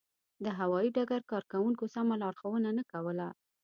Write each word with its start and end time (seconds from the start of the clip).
د 0.43 0.45
هوایي 0.59 0.89
ډګر 0.95 1.21
کارکوونکو 1.31 1.83
سمه 1.95 2.15
لارښوونه 2.21 2.69
نه 2.77 2.83
کوله. 2.91 3.27